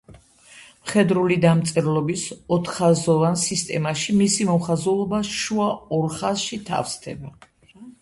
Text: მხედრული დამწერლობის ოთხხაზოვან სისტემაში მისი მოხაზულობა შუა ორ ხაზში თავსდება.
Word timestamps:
მხედრული 0.85 1.37
დამწერლობის 1.43 2.23
ოთხხაზოვან 2.57 3.39
სისტემაში 3.43 4.19
მისი 4.25 4.51
მოხაზულობა 4.51 5.23
შუა 5.37 5.71
ორ 6.03 6.13
ხაზში 6.19 6.65
თავსდება. 6.73 7.37